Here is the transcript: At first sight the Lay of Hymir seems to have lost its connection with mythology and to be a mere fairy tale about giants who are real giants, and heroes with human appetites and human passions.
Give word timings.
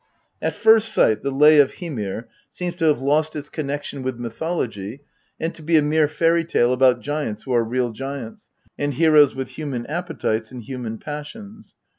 At 0.41 0.55
first 0.55 0.91
sight 0.91 1.21
the 1.21 1.29
Lay 1.29 1.59
of 1.59 1.73
Hymir 1.73 2.27
seems 2.51 2.73
to 2.77 2.85
have 2.85 3.03
lost 3.03 3.35
its 3.35 3.49
connection 3.51 4.01
with 4.01 4.17
mythology 4.17 5.01
and 5.39 5.53
to 5.53 5.61
be 5.61 5.77
a 5.77 5.83
mere 5.83 6.07
fairy 6.07 6.43
tale 6.43 6.73
about 6.73 7.01
giants 7.01 7.43
who 7.43 7.53
are 7.53 7.63
real 7.63 7.91
giants, 7.91 8.49
and 8.79 8.95
heroes 8.95 9.35
with 9.35 9.49
human 9.49 9.85
appetites 9.85 10.51
and 10.51 10.63
human 10.63 10.97
passions. 10.97 11.75